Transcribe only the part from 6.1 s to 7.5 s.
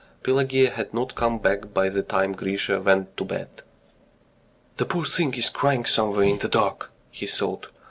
in the dark!" he